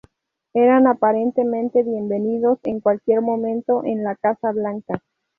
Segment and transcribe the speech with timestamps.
[0.55, 5.03] Eran, aparentemente, bienvenidos en cualquier momento en la Casa Blanca.